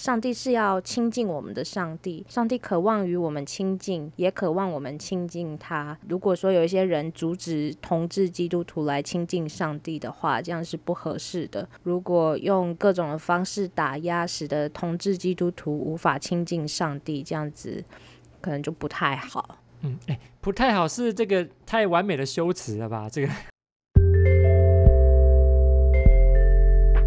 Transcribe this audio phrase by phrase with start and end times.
[0.00, 5.94] 上帝是要亲近我们的上帝，上帝渴望与我们亲近，也渴望我们亲近他。
[6.08, 11.68] 如果说有一些人阻止同志基督徒来亲近上帝的话，这样是不合适的。
[11.82, 17.84] 如果用各种的方式打压，使得同志基督徒无法亲近上帝，这样子
[18.40, 19.58] 可能就不太好。
[19.82, 23.06] 嗯，哎，不太好是这个太完美的修辞了吧？
[23.10, 23.28] 这个。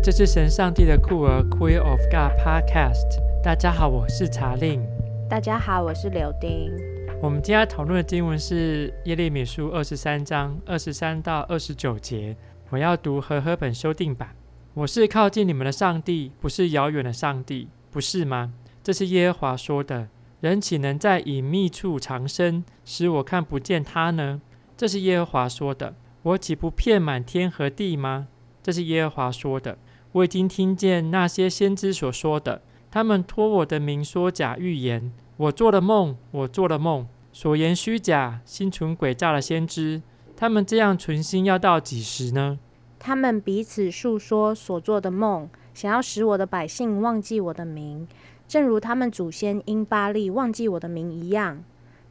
[0.03, 3.21] 这是神上帝的酷儿 Queer of God Podcast。
[3.41, 4.85] 大家好，我是查令。
[5.29, 6.73] 大家好，我是柳丁。
[7.21, 12.35] 我们今天要讨论的经文是耶利米书二十三章二十三到二十九节。
[12.69, 14.35] 我要读和合本修订版。
[14.73, 18.51] 我是靠近你们的上帝，不是遥远的上帝，不是吗？
[18.83, 20.09] 这是耶和华说的。
[20.41, 24.41] 人岂能在隐秘处藏身，使我看不见他呢？
[24.75, 25.95] 这是耶和华说的。
[26.23, 28.27] 我岂不遍满天和地吗？
[28.61, 29.77] 这是耶和华说的。
[30.13, 35.11] 我已经听见那些先知所说的，他们托我的名说假预言。
[35.37, 40.03] 我做了梦，我做了梦，所言虚假，心存诡诈的先知，
[40.37, 42.59] 他们这样存心要到几时呢？
[42.99, 48.07] 他们彼此述说所做的梦，想要使我的百姓忘记我的名，
[48.47, 51.63] 正如他们祖先因巴利忘记我的名一样。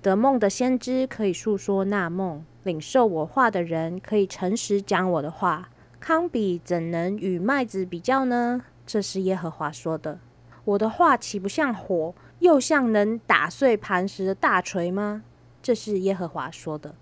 [0.02, 5.68] 得梦的先知可以述说那梦，领受我话的人可以诚实讲我的话。
[6.02, 8.60] 糠比怎能与麦子比较呢？
[8.84, 10.18] 这是耶和华说的。
[10.64, 15.22] 我的话岂不像火，又像能打碎磐石的大锤吗？
[15.62, 16.96] 这是耶和华说的。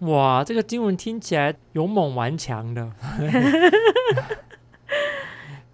[0.00, 2.90] 哇，这个经文听起来勇猛顽强的。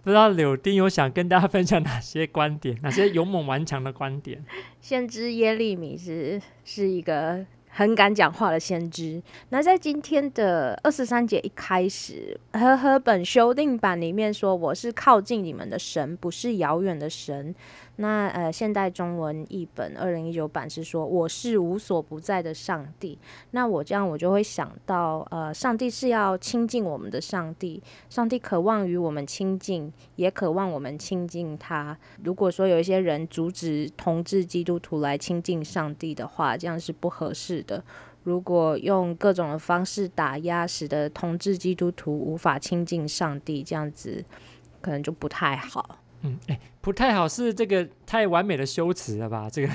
[0.03, 2.79] 不知道柳丁有想跟大家分享哪些观点？
[2.83, 4.45] 哪些勇猛顽强的观点？
[4.83, 7.47] 先知耶利米是是一个。
[7.79, 9.23] 很敢讲话的先知。
[9.51, 17.55] 那在今天的二十三节一开始，和和本修订版里面说：“我是靠近你们的神，不是遥远的神。”
[18.01, 23.19] 那呃，现代中文译本二零一九版是说，我是无所不在的上帝。
[23.51, 31.99] 那我这样我就会想到，呃，上帝是要亲近我们的上帝，上帝渴望与我们亲近，也渴望我们亲近他。
[32.23, 37.83] 如果说有一些人阻止同志基督徒来亲近上帝的话，这样是不合适的。
[38.23, 44.25] 如果用各种的方式打压，使得同志基督徒无法亲近上帝，这样子
[44.81, 45.99] 可能就不太好。
[46.23, 49.49] 嗯，哎，不太好，是这个太完美的修辞了吧？
[49.51, 49.73] 这个，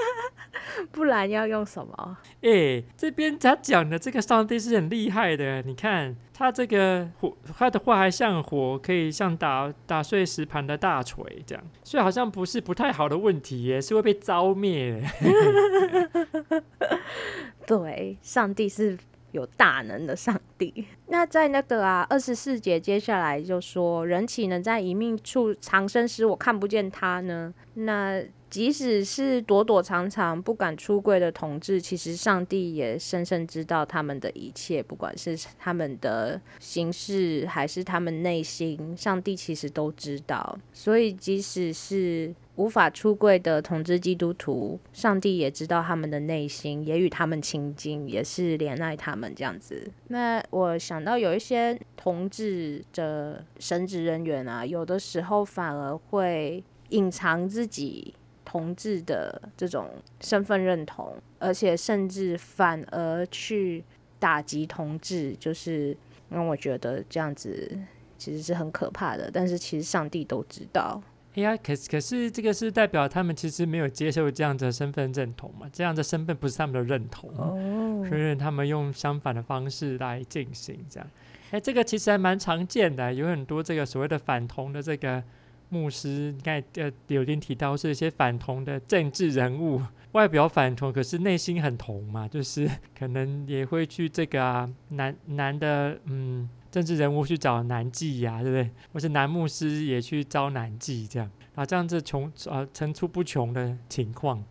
[0.90, 2.16] 不然要用什么？
[2.42, 5.62] 哎，这边他讲的这个上帝是很厉害的。
[5.62, 16.62] 你看他这个火，他的话还像火，可以像打打碎石盘的大锤这样，所以好像不是不太好的问题耶，是会被遭灭的。
[17.66, 18.98] 对，上帝是。
[19.32, 27.52] 有大能的上帝， 那在那个啊二十四节接下来就说，人岂能在隐秘处藏身，时我看不见他呢？
[27.74, 40.58] 那即使是躲躲藏藏、不敢出柜的同志，其实上帝也深深知道他们的一切，不管是他们的形式还是他们内心，上帝其实都知道。
[40.72, 49.90] 所以即使是无法出柜的同志基督徒，上帝也知道他们的内心，也与他们亲近，也是怜爱他们这样子。
[50.08, 58.12] 那我想到有一些同志的神职人员啊，有的时候反而会隐藏自己
[58.44, 59.88] 同志的这种
[60.20, 63.82] 身份认同，而且甚至反而去
[64.18, 65.96] 打击同志，就是
[66.28, 67.78] 让我觉得这样子
[68.18, 69.30] 其实是很可怕的。
[69.32, 71.00] 但是其实上帝都知道。
[71.40, 75.66] 哎呀，可是可是这个是代表他们其实没有接受这样的身份认同嘛？
[75.72, 81.10] 这样的身份不是他们的认同，哦，所以他们用相反的方式来进行这样。
[81.50, 85.22] 哎，这个其实还蛮常见的，有很多这个所谓的反同的这个
[85.70, 96.48] 牧师，你看呃，有点提到是一些反同的政治人物，外表反同，可是内心很同嘛，就是可能也会去这个啊，男男的嗯。
[96.70, 98.70] 政治人物去找男妓呀，对不对？
[98.92, 104.44] 或是男牧师也去招男妓，这样啊，这样子穷啊层出不穷的情况。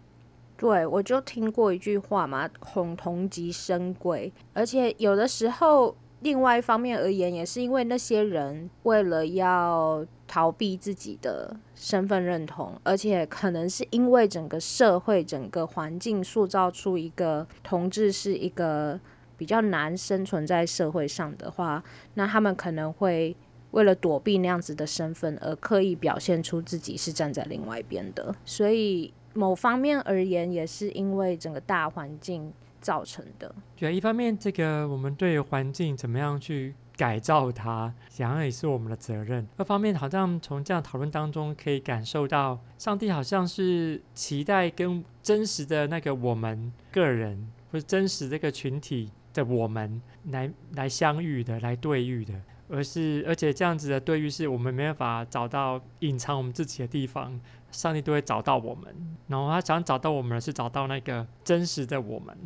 [0.57, 18.99] 对，我就听过一句话嘛，“恐同即生贵”，而且有的时候，另外一方面而言，也是因为那些人为了要逃避自己的身份认同，而且可能是因为整个社会、整个环境塑造出一个同志是一个。
[19.39, 21.81] 比较难生存在社会上的话，
[22.15, 23.35] 那他们可能会
[23.71, 28.35] 为了躲避那样子的身份，而刻意表现出自己是站在另外一边的。
[28.43, 32.51] 所以某方面而言，也是因为整个大环境
[32.81, 33.55] 造成的。
[33.77, 39.47] 对，一方面这个我们对环境怎么样去改造它，想要也是我们的责任。
[39.55, 52.33] 二方面，好像从这样讨论当中可以感受到，上帝好像是期待跟真实的那个我们个人，或者真实这个群体的我们来来相遇的，来对遇的。
[52.71, 57.39] 而是，而且这样子的对遇是我们没办法找到隐藏我们自己的地方，
[57.71, 58.95] 上帝都会找到我们。
[59.27, 62.37] 然后他想找到我们，是找到那个真实的我们。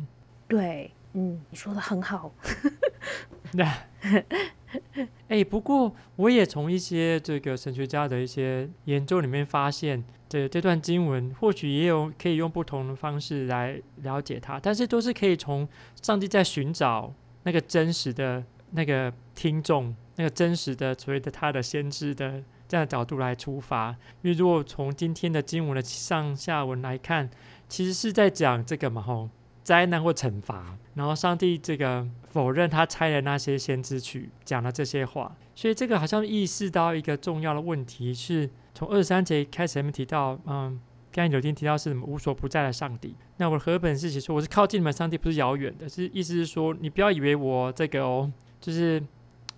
[0.48, 2.32] 对，嗯，你说的很好。
[3.52, 3.70] 那，
[5.28, 15.68] 哎，不过我也从一些这个神学家的一些研究里面发现，这这段经文或许也有可以用不同的方式来了解它，但是都是可以从
[16.02, 17.12] 上帝在寻找
[17.42, 19.94] 那个真实的那个听众。
[20.16, 23.90] 那个真实的所谓的他的先知的这样的角度来出发，
[24.22, 27.28] 因为如果从今天的经文的上下文来看，
[27.68, 29.28] 其实是在讲这个嘛吼，
[29.64, 40.78] 灾难或惩罚，然后上帝这个否认他拆的那些先知去讲了这些话，所以这个好像意识到一个重要的问题，是从二十三节开始，我们提到，嗯，
[41.10, 48.30] 刚才柳丁提到是什么无所不在的上帝，那我和本是写说我是靠近你们，上帝不是遥远的，是意思是说你不要以为我这个哦，
[48.60, 49.02] 就是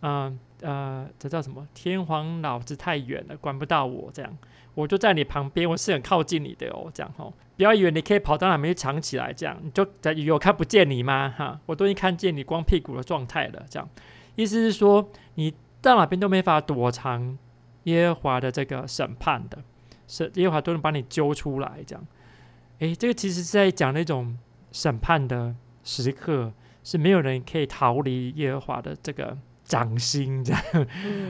[0.03, 0.39] 嗯。
[0.63, 1.67] 呃，这叫什么？
[1.75, 4.39] 天皇老子太远了，管不到我这样，
[4.75, 11.35] 我就在你旁边，我是很靠近你的哦，这样吼，不要以为你可以跑到哪边去藏起来，这样你就在有看不见你吗？
[11.37, 13.87] 哈，我都已经看见你光屁股的状态了，这样，
[14.35, 17.37] 意思是说你到哪边都没法躲藏
[17.85, 19.59] 耶和华的这个审判的，
[20.09, 22.07] 是耶和华都能把你揪出来，这样，
[22.79, 24.39] 诶，这个其实是在讲那种
[24.73, 25.55] 审判的
[25.85, 29.37] 时刻，是没有人可以逃离耶和华的这个。
[29.67, 30.63] 掌心这样，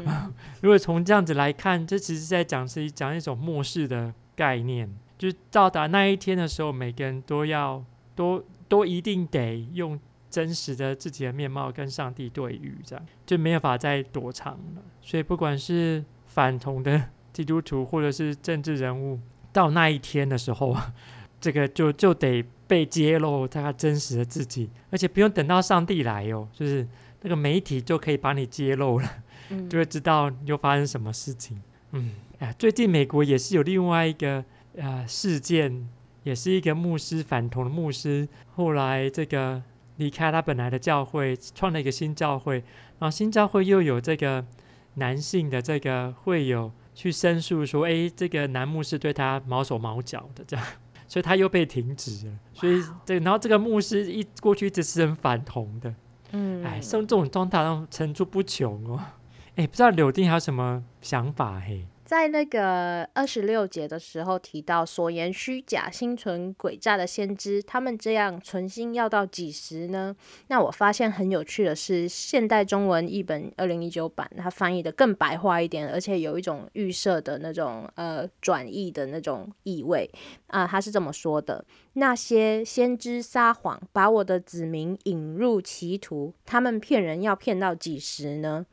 [0.04, 7.82] 嗯、 如果从这样子来看，这其实是在讲是讲一种末世的概念，就是到达那一天的时候，每个人都要
[8.14, 9.98] 都都一定得用
[10.28, 14.82] 真实的自己的面貌跟上帝对语，这样就没有法再躲藏了。
[15.00, 19.18] 所以不管是反同的基督徒或者是政治人物，
[19.50, 20.76] 到那一天的时候，
[21.40, 26.86] 这个就就得被揭露他真实的自己，而且不用等到上帝来哦，就是。
[27.26, 29.10] 那个媒体就可以把你揭露了，
[29.50, 31.60] 嗯、就会知道又发生什么事情。
[31.90, 34.44] 嗯，哎，最近美国也是有另外一个
[34.76, 35.88] 呃事件，
[36.22, 39.60] 也是一个牧师反同的牧师，后来这个
[39.96, 42.62] 离开他本来的教会，创了一个新教会，
[43.00, 44.46] 然后新教会又有这个
[44.94, 50.64] 男性的这个会友去申诉说，哎，这个男牧师对他毛手毛脚的这样，
[51.08, 52.38] 所以他又被停止了。
[52.54, 55.92] 所以这然后这个牧师一过去一直是很反同的。
[56.36, 59.00] 嗯，哎，像这种状态让层出不穷哦。
[59.54, 61.86] 哎，不知道柳丁还有什么想法嘿？
[62.06, 70.14] 在那个二十六节的时候提到所言虚假、心存诡诈的先知，他们这样存心要到几时呢？
[70.46, 80.08] 那我发现很有趣的是，现代中文译本二零一九版，它翻译的更白话一点，而且有一种预设的那种呃转译的那种意味
[80.46, 80.64] 啊。
[80.64, 81.64] 他是这么说的：
[81.94, 88.64] 那些先知撒谎，把我的子民引入歧途，他们骗人要骗到几时呢？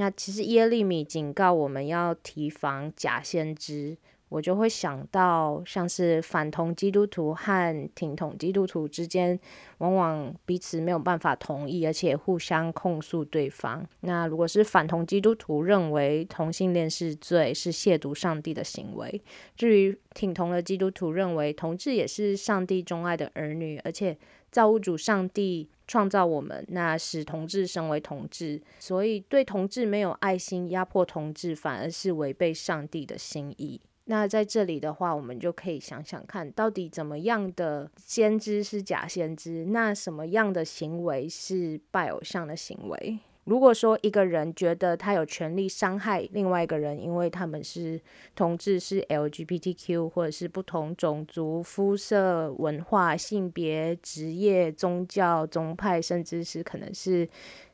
[0.00, 3.98] 那其实耶利米警告我们要提防假先知，
[4.30, 9.38] 我就会想到像是反同基督徒和挺同基督徒之间，
[9.76, 13.86] 往往彼此没有办法同意，而且互相控诉对方。
[14.00, 19.20] 那如果是反同基督徒认为同性恋是罪，是亵渎上帝的行为；
[19.54, 24.16] 至于挺同的基督徒认为同志也是上帝钟爱的儿女，而且
[24.50, 25.68] 造物主上帝。
[25.90, 33.80] 创造我们，那使同志身为同志，所以对同志没有爱心，压迫同志反而是违背上帝的心意。
[34.04, 39.64] 那在这里的话，我们就可以想想看，到底怎么样的先知是假先知？
[39.64, 43.18] 那什么样的行为是拜偶像的行为？
[43.44, 48.00] 如果说一个人觉得他有权利伤害另外一个人，因为他们是
[48.36, 57.28] 同志、是 LGBTQ，或者是不同种族、肤色、文化、性别、职业、宗教、宗派，甚至是可能是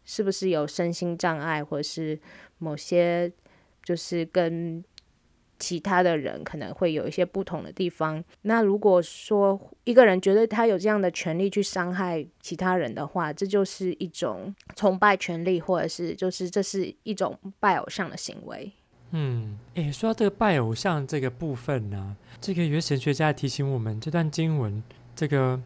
[0.04, 2.18] 是不是有身心障碍，或者是
[2.58, 3.30] 某些
[3.82, 4.82] 就是跟。
[5.58, 8.22] 其他的人可能会有一些不同的地方。
[8.42, 18.72] 那如果说一个人觉得他有这样的权利去伤害其他人的话，这就是一种崇拜权力，或者是就是这是一种拜偶像的行为。
[19.10, 24.82] 嗯，诶，说到这个拜偶像这个部分呢、这个有神学家提醒我们，这段经文，
[25.14, 25.60] 这个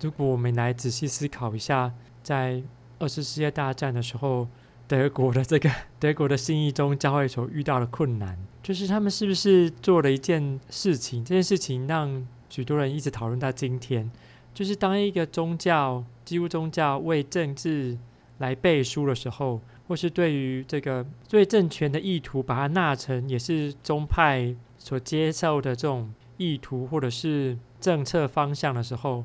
[0.00, 1.92] 如果我们来仔细思考一下，
[2.22, 2.62] 在
[2.98, 4.48] 二次世界大战的时候。
[4.88, 5.70] 德国的这个
[6.00, 11.24] 德国的信义宗教会所遇到的困难，就是他们是不是做了一件事情？
[11.24, 14.10] 这件事情让许多人一直讨论到今天，
[14.52, 17.96] 就是当一个宗教，几乎宗教为政治
[18.36, 29.24] 来背书的时候，或是对于这个对政权的意图，把它纳成也是宗派所接受的这种意图，或者是政策方向的时候，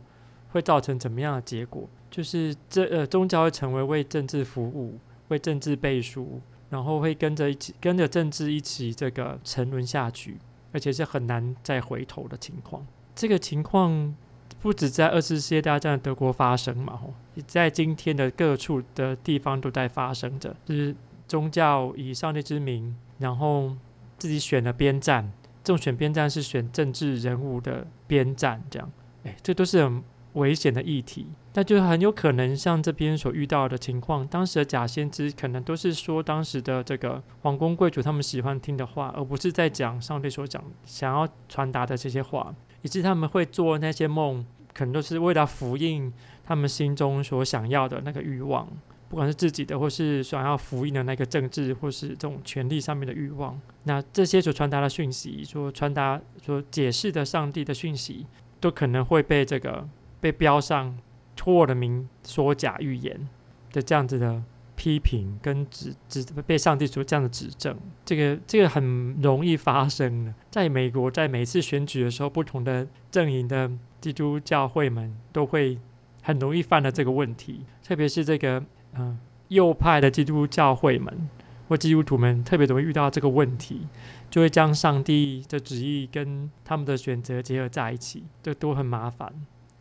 [0.52, 1.90] 会造成怎么样的结果？
[2.10, 4.98] 就是这呃，宗教会成为为政治服务、
[5.28, 6.40] 为政治背书，
[6.74, 10.40] 然后会跟着一起跟着政治一起这个沉沦下去，
[10.72, 12.86] 而且是很难再回头的情况。
[13.16, 14.16] 这个情况。
[14.62, 17.14] 不止在二次世界大战的德国发生嘛，吼，
[17.46, 20.96] 在今天的各处的地方都在发生着，就是
[21.28, 23.76] 宗教以上帝之名，然后
[24.18, 25.30] 自己选了边站，
[25.66, 28.90] 这种选边站是选政治人物的边站，这样，
[29.26, 30.02] 哎，这都是很
[30.34, 42.54] 危险的议题，那就很有可能像这边所遇到的情况，当时的假先知可能都是说当时的这个皇宫贵族他们喜欢听的话，而不是在讲上帝所讲想要传达的这些话。
[42.82, 46.12] 以致他们会做那些梦，可能都是为了符应
[46.44, 48.68] 他们心中所想要的那个欲望，
[49.08, 53.58] 不管是自己的，或是想要符应的那个政治，或是这种权力上面的欲望。
[53.84, 58.26] 那这些所传达的讯息，所传达、所解释的上帝的讯息，
[58.60, 59.88] 都可能会被这个
[60.20, 60.98] 被标上
[61.36, 63.28] 托我的名说假预言
[63.72, 64.44] 的这样子的。
[64.76, 70.34] 批评跟指指被上帝所这样的指正，这个这个很容易发生的。
[70.50, 73.72] 在美国，在每次选举的时候，不同的阵营的
[74.02, 75.78] 基督教会们都会
[76.24, 78.62] 很容易犯了这个问题，特别是这个
[78.96, 79.18] 嗯、
[79.50, 81.30] 右派的基督教会们
[81.70, 83.88] 或基督徒们，特别容易遇到这个问题，
[84.30, 89.32] 就会将上帝的旨意跟他们的选择结合在一起，这都很麻烦。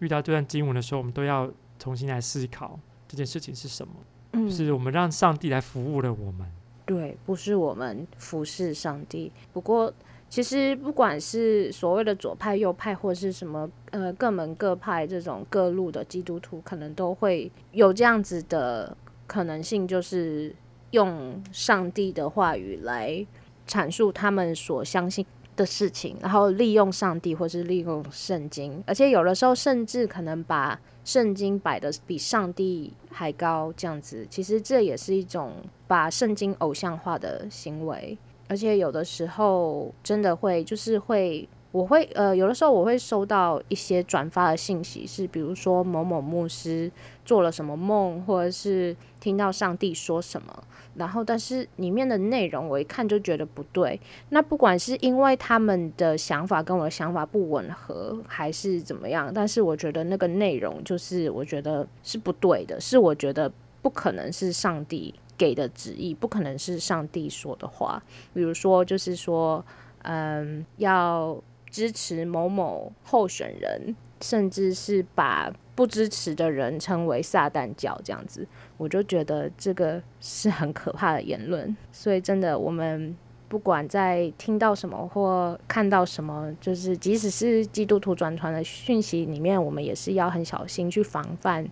[0.03, 3.95] 遇到这段经文的时候，我们都要重新来思考这件事情是什么。
[4.33, 6.47] 嗯，是我们让上帝来服务了我们。
[6.85, 9.31] 对，不是我们服侍上帝。
[9.53, 9.93] 不过，
[10.29, 18.97] 其实不管是所谓的左派、右派，或是什么呃各门各派这种各路的基督徒，可能都会有这样子的
[19.29, 20.53] 可能性，就是
[20.91, 23.25] 用上帝的话语来
[23.69, 25.25] 阐述他们所相信
[25.63, 30.79] 的事情，然后利用上帝或是利用圣经，而且有的时候甚至可能把。
[31.05, 35.53] 圣经摆得比上帝还高，这样子，其实这也是一种
[35.89, 38.17] 把圣经偶像化的行为，
[38.47, 41.49] 而且有的时候真的会，就是会。
[41.73, 46.93] 我会呃，有的时候我会收到一些转发的信息，是比如说某某牧师
[47.25, 50.65] 做了什么梦，或者是听到上帝说什么，
[50.97, 53.99] 然后但是里面的内容我一看就觉得不对。
[54.29, 63.51] 那不管是因为他们的想法跟我的想法不吻合，还是怎么样，但是我觉得那个内容就是我觉得是不对的，是我觉得
[63.81, 68.03] 不可能是上帝给的旨意，不可能是上帝说的话。
[68.35, 69.65] 比如说就是说，
[70.03, 71.43] 嗯，要。
[71.73, 81.75] 支持某某候选人，甚至是把不支持的人称为撒旦教这样子，我就觉得这个是很可怕的言论。
[81.91, 83.17] 所以真的，我们
[83.49, 91.67] 不管在听到什么或看到什么，就是即使是基督徒转传的讯息里面，我们也是要很小心去防范，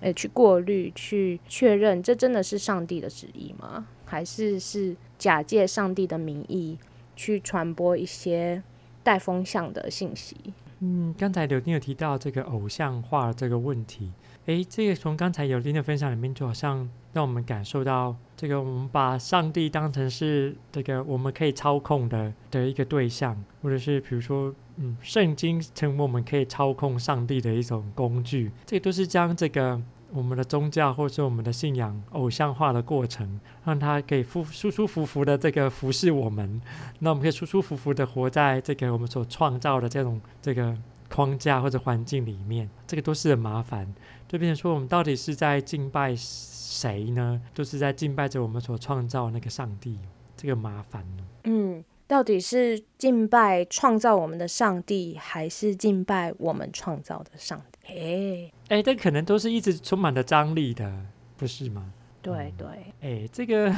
[0.00, 3.86] 呃，去过滤，去确认这真的是上帝的旨意吗？
[4.06, 6.78] 还是是假借上帝的名义
[7.16, 8.62] 去传播一些
[9.02, 10.36] 带风向的信息。
[10.80, 14.10] 嗯，刚才柳丁有提到这个偶像化这个问题。
[14.46, 28.50] 诶，这个从刚才柳丁的分享里面，就好像让我们感受到，这个我们把上帝当成是这个我们可以操控的的一个对象，或者是比如说，嗯，圣经成为我们可以操控上帝的一种工具。
[28.66, 29.80] 这个都是将这个。
[30.14, 36.60] 我们的宗教或是我们的信仰偶像化的过程，让他可以舒舒舒服服的这个服侍我们，
[36.98, 40.76] 那我们可以舒舒服服的活在这个我们所创造的这种这个
[41.08, 43.92] 框架或者环境里面，这个都是很麻烦。
[44.28, 47.40] 就变成说，我们到底是在敬拜谁呢？
[47.52, 49.98] 就是在敬拜着我们所创造的那个上帝，
[50.36, 51.06] 这个麻烦。
[51.44, 57.88] 嗯，到底是敬拜创造我们的上帝，还是敬拜我们创造的上帝？
[57.88, 60.92] 哎，哎，这可能都是一直充满着张力的，
[61.38, 61.90] 不是吗？
[62.20, 62.66] 对对，
[63.00, 63.74] 哎，这个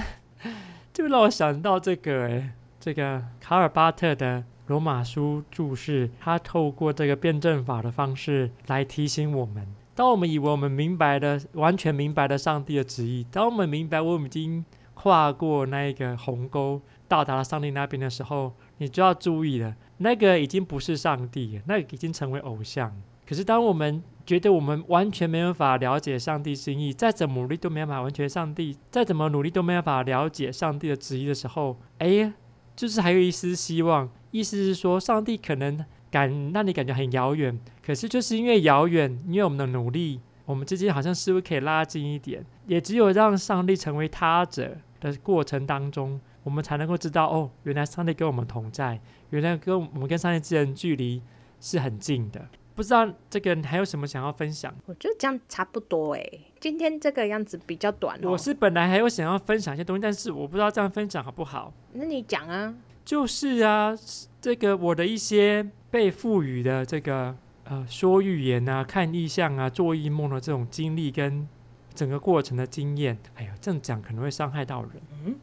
[0.92, 2.50] 就让我想到这个，哎，
[2.80, 9.64] 这个卡尔巴特的罗马书注释，他透过这个辩证法的方式来提醒我们：
[9.94, 14.64] 当我们以为我们明白了、完全明白了上帝的旨意，当我们明白我们已经
[14.94, 22.94] 跨过那一个鸿沟，到达了上帝那边的时候，你就要注意了，那个已经不是上帝，那个已经成为偶像。
[23.26, 32.32] 可是，当我们觉得我们完全没办法了解上帝心意，再怎么努力都没办法完全上帝，再怎么努力都没办法了解上帝的旨意的时候，哎，
[32.76, 34.10] 就是还有一丝希望。
[34.30, 42.44] 意思是说，上帝可能感让你感觉很遥远，可是就是因为遥远，因为我们的努力，我们之间好像似乎可以拉近一点。
[42.66, 51.20] 也只有让上帝成为他者的过程当中，我们才能够知道哦，原来上帝跟我们同在，原来跟我们跟上帝之间距离
[51.58, 52.46] 是很近的。
[52.76, 54.74] 不知道这个还有什么想要分享？
[54.86, 56.40] 我觉得这样差不多诶。
[56.60, 58.30] 今天这个样子比较短哦。
[58.30, 61.72] 我是本来还有想要分享一些东西，但是我不知道这样分享好不好。
[61.92, 62.74] 那你讲啊。
[63.04, 63.94] 就是啊，
[64.40, 71.46] 这个我的一些被赋予的这个呃说预言啊、看意象啊、做异梦的这种经历跟
[71.94, 74.92] 整个过程的经验，哎呀，这样讲可能会伤害到人。
[75.26, 75.34] 嗯，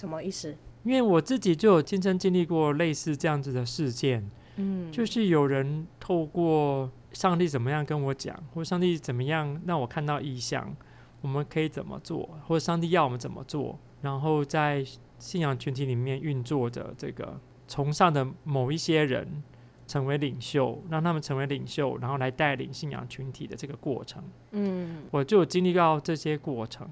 [0.00, 0.56] 什么意思？
[0.82, 4.30] 因为我自己就有亲身经历过类似这样子的事件。
[4.56, 10.74] 嗯，就是有人透过上帝怎么样跟我讲，或上帝怎么样让我看到意象，
[11.20, 14.82] 我们可以怎么做，或者上帝要我们怎么做，然后在
[15.18, 17.38] 信仰群体里面运作着这个
[17.68, 19.42] 崇尚的某一些人
[19.86, 24.22] 成为领袖，让他们成为领袖，然后来带领信仰群体的这个过程。
[24.52, 26.88] 嗯，我就有经历到这些过程，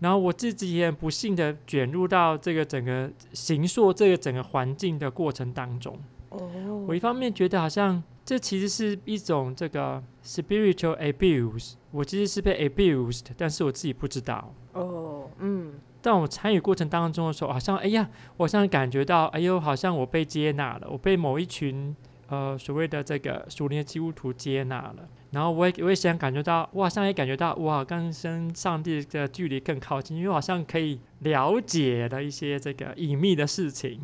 [0.00, 5.96] 然后我自己也很不幸的卷入到这个整个行塑这个整个环境的过程当中。
[6.30, 14.52] 哦，我一方面觉得好像这其实是一种这个 spiritual abuse，我其实是被 abused，但是我自己不知道。
[14.72, 21.94] 哦，嗯，但我参与过程当中的时候，好像哎呀，我好像感觉到，哎呦，好像我被接纳了，我被某一群
[22.30, 28.10] 呃所谓的这个属灵的基督徒接纳了，然后我也我也想感觉到，我好像也感觉到，哇，跟
[28.54, 34.00] 上帝的距离更靠近，因为我好像可以了解了一些这个隐秘的事情。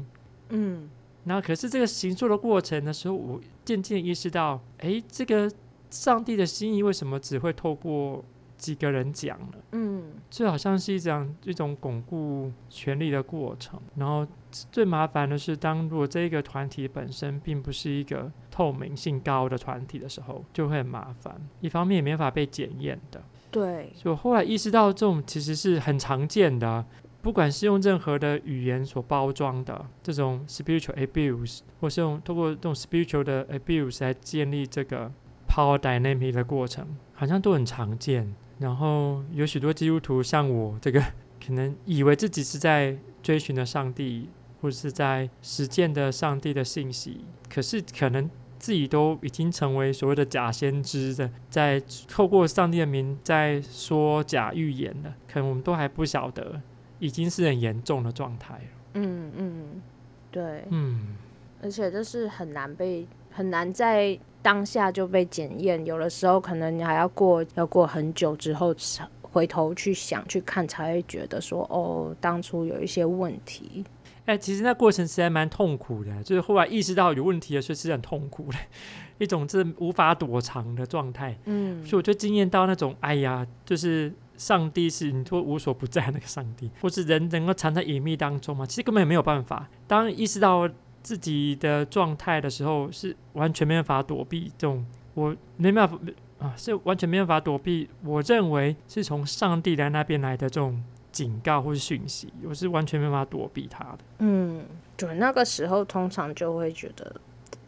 [0.51, 0.91] 嗯。
[1.25, 5.51] 然后，可是这个行作的过程的时候，我渐渐意识到，哎，这个
[5.91, 8.25] 上帝的心意为什么只会透过
[8.57, 9.59] 几个人讲了？
[9.73, 13.81] 嗯，这好像是一种一种巩固权力的过程。
[13.97, 21.35] 然后最麻烦的是，当如果这个团体本身并不是一个透明性高的团体的时候，就会很麻烦。
[21.61, 23.23] 一方面也没法被检验的。
[23.51, 23.93] 对。
[23.95, 26.85] 所以我后来意识到，这种其实是很常见的。
[27.23, 35.11] 不管是用任何的语言所包装的这种 spiritual abuse，或是用通过这种 spiritual 的 abuse 来建立这个
[35.49, 38.33] power dynamic 的过程，好像都很常见。
[38.59, 41.01] 然后有许多基督徒像我这个，
[41.45, 44.29] 可能以为自己是在追寻的上帝，
[44.61, 55.15] 或者是在实践的上帝的信息，可是可能自己都已经成为所谓的假先知的，在透过上帝的名在说假预言了。
[55.29, 56.61] 可能我们都还不晓得。
[56.99, 58.65] 已经是很严重的状态了。
[58.95, 59.83] 嗯嗯，
[60.31, 61.15] 对，嗯，
[61.63, 63.07] 而且这是很难被
[63.37, 68.75] 很难在当下就被检验，有的时候可能你还要过要过很久之后
[69.21, 73.85] 回头去想去看，才会觉得说哦，当初有一些问题。
[74.25, 78.59] 哎、欸，其实那过程实在蛮痛苦的，就是后来意识到有问题的时候是很痛苦的，
[79.19, 81.37] 一种是无法躲藏的状态。
[81.45, 84.13] 嗯，所以我就惊艳到那种，哎呀，就是。
[84.39, 88.67] 上帝是你说无所不在那个上帝，或是人能够藏在隐秘当中吗？
[88.67, 89.67] 其实根本也没有办法。
[89.87, 90.69] 当意识到
[91.07, 95.97] 自己的状态的时候，是完全没办法躲避这种，我没办法
[96.41, 97.89] 啊，是完全没办法躲避。
[98.03, 103.99] 我认为是从上帝来那边来的这种警告或是讯息，我是完全没办法躲避他的。
[104.19, 104.65] 嗯，
[104.97, 107.15] 对，那个时候通常就会觉得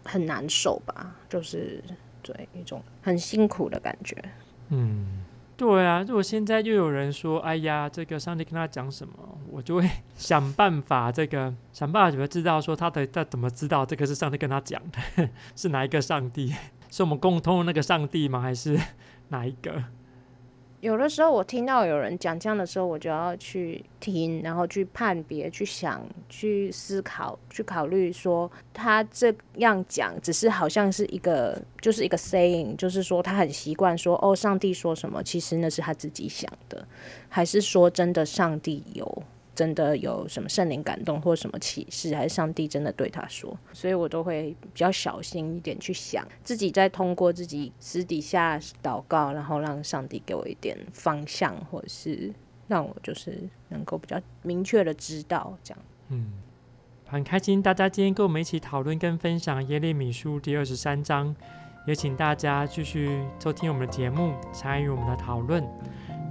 [0.04, 1.80] 很难受吧，就是
[2.22, 4.16] 对一种很辛苦的感觉。
[4.70, 5.24] 嗯。
[5.58, 9.12] 对啊，如果现在又有人说：“哎呀，这个上帝跟他讲什么？”
[9.50, 14.80] 我就会 想办法，这个想办法怎么知道说他的他怎么知道这个是上帝跟他讲
[15.16, 16.54] 的， 是哪一个上帝？
[16.90, 18.40] 是我们共通的那个上帝吗？
[18.40, 18.80] 还是
[19.30, 19.82] 哪一个？
[20.80, 36.86] 有的时候，我听到有人讲这样的时候，我就要去听，然后去判别、去想、去思考、去考虑，说他这样讲只是好像是一个，就是一个 saying，就是说他很习惯说哦，上帝说什么，其实那是他自己想的，
[37.28, 39.22] 还是说真的上帝有？
[39.58, 43.58] 真的有什么圣灵感动或什么启示，还是上帝真的对他说？
[43.72, 52.32] 所以我都会比较小心一点去想，自己再通过自己私底下祷告，然后让上帝给我一点方向，或者是
[52.68, 53.36] 让我就是
[53.70, 55.82] 能够比较明确的知道这样。
[56.10, 56.34] 嗯，
[57.04, 61.34] 很开心大家今天跟我们一起讨论跟分享耶利米书第二十三章，
[61.84, 65.66] 也请大家继续收听我们的节目，参与我们的讨论。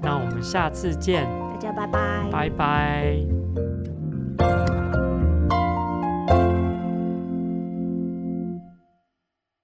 [0.01, 1.46] 那我们下次见。
[1.59, 3.96] 大家拜拜，拜拜。